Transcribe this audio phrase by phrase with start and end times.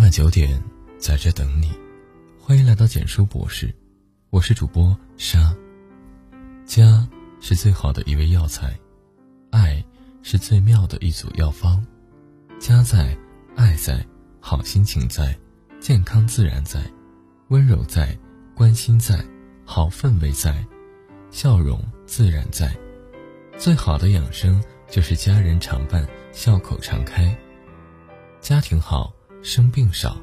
[0.00, 0.58] 晚九点，
[0.98, 1.70] 在这等你。
[2.38, 3.70] 欢迎来到简书博士，
[4.30, 5.54] 我是主播沙。
[6.64, 7.06] 家
[7.38, 8.74] 是最好的一味药材，
[9.50, 9.84] 爱
[10.22, 11.84] 是最妙的一组药方。
[12.58, 13.14] 家在，
[13.56, 14.02] 爱在，
[14.40, 15.38] 好心情在，
[15.80, 16.80] 健康自然在，
[17.48, 18.16] 温柔在，
[18.54, 19.22] 关心在，
[19.66, 20.66] 好氛围在，
[21.30, 22.74] 笑容自然在。
[23.58, 27.36] 最好的养生就是家人常伴，笑口常开。
[28.40, 29.12] 家庭好。
[29.42, 30.18] 生病少，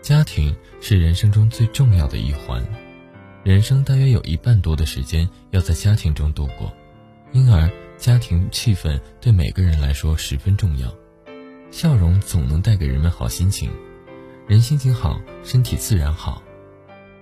[0.00, 2.64] 家庭是人生中最重要的一环，
[3.42, 6.72] 人生大约有一半多的时间要在家庭中度过，
[7.32, 10.88] 因而家庭气氛对每个人来说十分重要。
[11.72, 13.70] 笑容总能带给人们好心情，
[14.46, 16.40] 人心情好，身体自然好。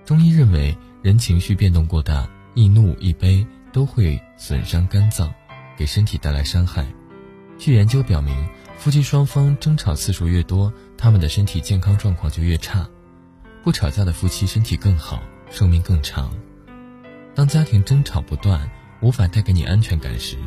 [0.05, 5.33] 中医认为，人情绪变动过大，易怒易悲都会损伤肝脏，
[5.75, 6.85] 给身体带来伤害。
[7.57, 8.47] 据研究表明。
[8.77, 12.87] 夫妻双方争吵次数越多，他们的身体健康状况就越差。
[13.63, 16.31] 不吵架的夫妻身体更好，寿命更长。
[17.35, 18.69] 当家庭争吵不断，
[19.01, 20.37] 无法带给你安全感时，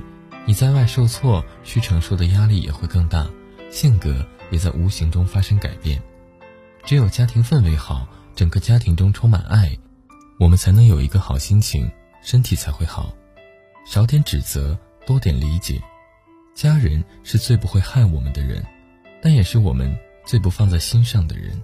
[0.46, 3.28] 你在外受挫需承受的压力也会更大，
[3.70, 6.02] 性格也在无形中发生改变。
[6.82, 9.76] 只有家庭氛围好，整个家庭中充满爱，
[10.38, 11.90] 我们才能有一个好心情，
[12.22, 13.14] 身体才会好。
[13.86, 15.80] 少点指责，多点理解。
[16.54, 18.64] 家人是最不会害我们的人，
[19.22, 19.94] 但也是我们
[20.30, 21.60] 最不放在心上的人。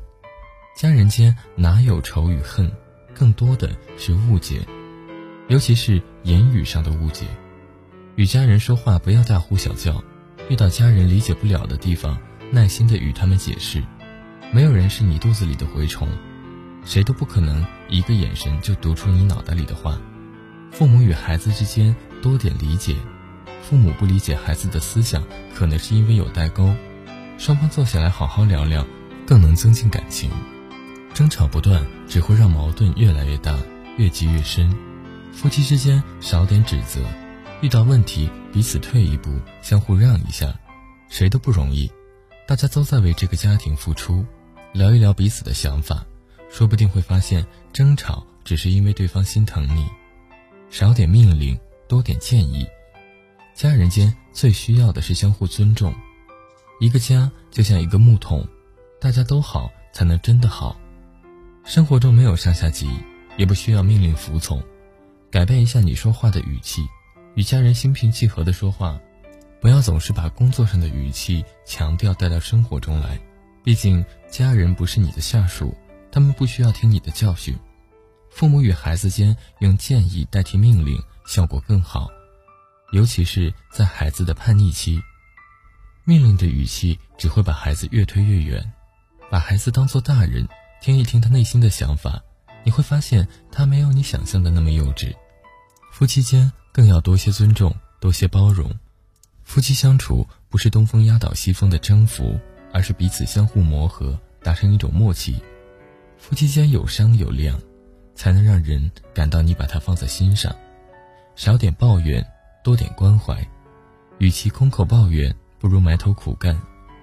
[0.77, 2.69] 家人间哪有仇与恨，
[3.15, 4.67] 更多的是误解，
[5.47, 7.27] 尤其是言语上的误解。
[8.17, 10.03] 与家人说话不要大呼小叫，
[10.49, 12.19] 遇到家人理解不了的地方，
[12.51, 13.81] 耐心的与他们解释。
[14.51, 16.09] 没有人是你肚子里的蛔虫，
[16.85, 19.97] 谁都不可能一个眼神就读出你脑袋里的话。
[20.73, 22.97] 父母与孩子之间多点理解。
[23.63, 25.23] 父母不理解孩子的思想，
[25.55, 26.75] 可能是因为有代沟。
[27.39, 28.85] 双方坐下来好好聊聊，
[29.27, 30.31] 更能增进感情。
[31.13, 33.57] 争吵不断只会让矛盾越来越大，
[33.99, 34.75] 越积越深。
[35.33, 37.03] 夫妻之间少点指责，
[37.61, 39.31] 遇到问题彼此退一步，
[39.63, 40.55] 相互让一下。
[41.09, 41.91] 谁都不容易，
[42.49, 44.25] 大家都在为这个家庭付出。
[44.73, 46.05] 聊一聊彼此的想法，
[46.51, 49.87] 说不定会发现争吵只是因为对方心疼你。
[50.71, 52.67] 少点命令，多点建议。
[53.55, 55.95] 家人间最需要的是相互尊重，
[56.79, 58.47] 一个家就像一个木桶，
[59.01, 60.77] 大家都好才能真的好。
[61.65, 62.89] 生活中没有上下级，
[63.37, 64.63] 也不需要命令服从，
[65.31, 66.83] 改变一下你说话的语气，
[67.35, 69.01] 与家人心平气和的说话，
[69.61, 73.19] 不要总是把工作上的语气强调带到生活中来。
[73.65, 75.75] 毕竟家人不是你的下属，
[76.13, 77.59] 他们不需要听你的教训。
[78.31, 82.09] 父母与孩子间用建议代替命令，效果更好。
[82.93, 85.01] 尤其是在孩子的叛逆期，
[86.09, 88.73] 命令的语气只会把孩子越推越远。
[89.29, 90.47] 把孩子当做大人，
[90.81, 92.23] 听一听他内心的想法，
[92.63, 95.13] 你会发现他没有你想象的那么幼稚。
[95.91, 98.71] 夫妻间更要多些尊重，多些包容。
[99.43, 102.39] 夫妻相处不是东风压倒西风的征服，
[102.73, 105.43] 而是彼此相互磨合，达成一种默契。
[106.19, 107.61] 夫妻间有商有量，
[108.15, 110.55] 才能让人感到你把他放在心上。
[111.35, 112.25] 少点抱怨。
[112.63, 113.47] 多点关怀，
[114.19, 115.33] 与其空口抱怨，
[115.67, 116.57] 不如埋头苦干。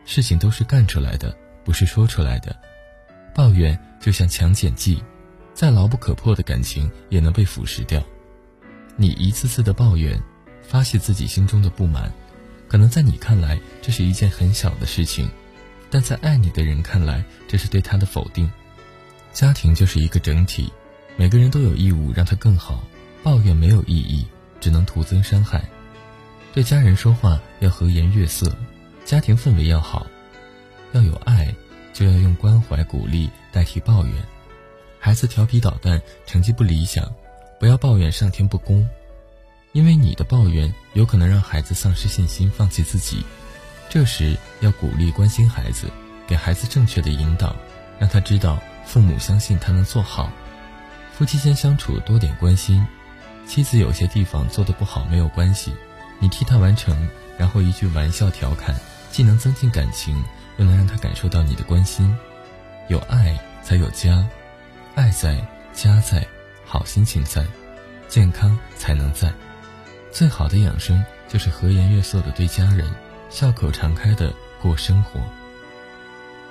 [0.06, 2.58] 事情都是干出来的，不是说出来的。
[3.36, 5.04] 抱怨就像强碱剂，
[5.54, 8.02] 再牢不可破的感情也能被腐蚀掉。
[8.96, 10.18] 你一次次的抱怨，
[10.62, 12.10] 发泄自己心中的不满，
[12.70, 15.30] 可能在你看来这是一件很小的事情，
[15.90, 18.50] 但在爱你的人看来，这是对他的否定。
[19.34, 20.72] 家庭就是一个整体，
[21.18, 22.82] 每个人都有义务让他更好。
[23.24, 24.26] 抱怨没有意义。
[24.62, 25.62] 只能徒增伤害。
[26.54, 28.56] 对家人说话要和颜悦色，
[29.04, 30.06] 家庭氛围要好，
[30.92, 31.52] 要有爱，
[31.94, 34.14] 就要用关怀鼓励代替抱怨。
[35.00, 37.12] 孩子调皮捣蛋，成绩不理想，
[37.60, 38.88] 不要抱怨上天不公，
[39.72, 43.26] 因为你的抱怨有可能让孩子丧失信心，放弃自己。
[43.90, 45.88] 这时要鼓励关心孩子，
[46.28, 47.56] 给孩子正确的引导，
[47.98, 50.32] 让他知道父母相信他能做好。
[51.14, 52.86] 夫妻间相处多点关心。
[53.46, 55.74] 妻子有些地方做的不好没有关系，
[56.24, 56.96] 你替他完成，
[57.38, 58.74] 然后一句玩笑调侃，
[59.12, 60.16] 既能增进感情，
[60.56, 62.16] 又能让他感受到你的关心。
[62.88, 64.26] 有爱才有家，
[64.96, 66.26] 爱在家在，
[66.66, 67.46] 好心情在，
[68.08, 69.34] 健康才能在。
[70.14, 72.90] 最好的养生就是和颜悦色的对家人，
[73.30, 75.20] 笑口常开的过生活。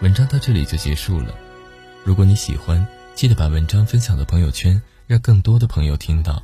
[0.02, 1.34] 文章到这里就结束了，
[2.04, 6.42] 如果你喜欢，记得把文章分享到朋友圈，让更多的朋友听到。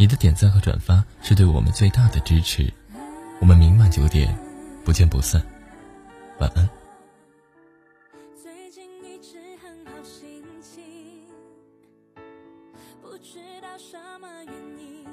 [0.00, 2.72] 你的点赞和转发是对我们最大的支持
[3.38, 4.34] 我们明晚九点
[4.82, 5.42] 不见不散
[6.38, 6.66] 晚安
[8.34, 10.82] 最近一直很好心情
[13.02, 15.06] 不知道什么原因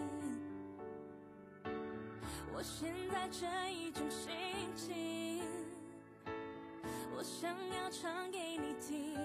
[2.56, 4.32] 我现在这一种心
[4.74, 5.44] 情
[7.14, 9.17] 我想要唱给你听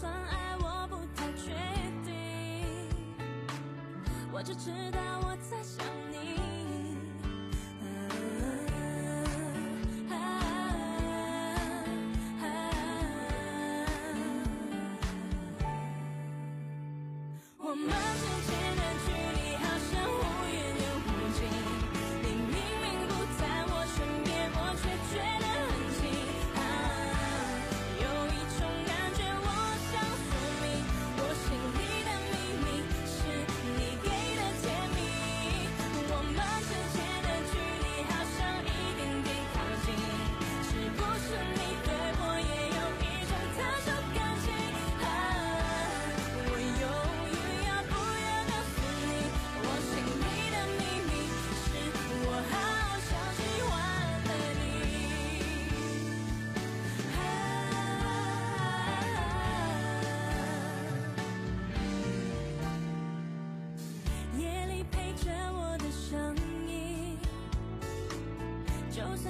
[0.00, 1.52] 算爱我不太确
[2.06, 2.64] 定
[4.32, 6.40] 我只知道我在想你。
[17.58, 18.09] 我们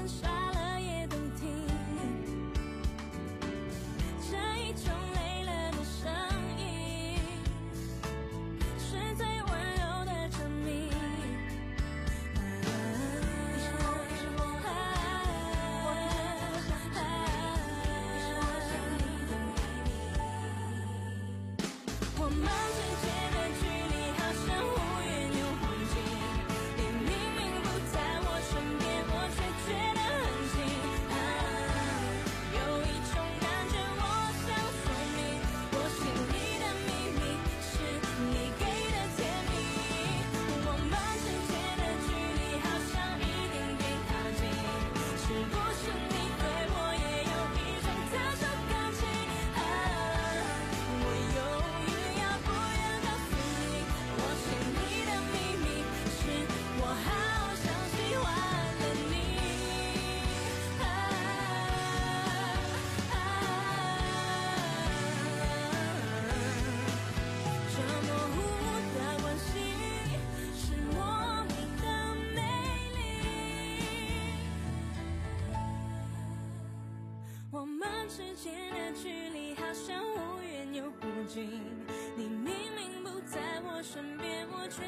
[0.06, 1.06] 了也
[4.30, 6.10] 这一种累了的声
[6.58, 7.18] 音
[8.78, 10.90] 是最温柔的证明。
[22.22, 22.69] 我们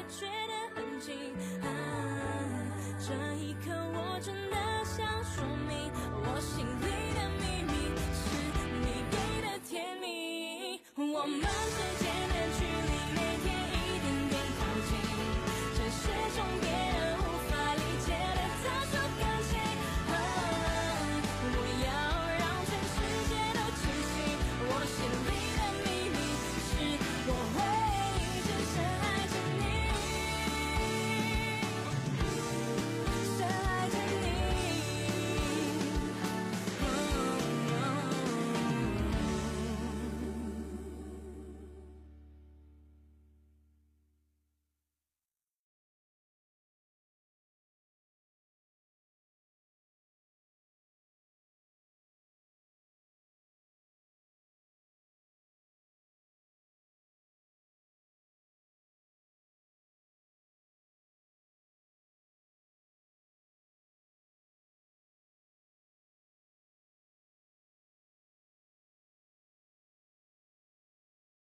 [0.09, 0.42] 却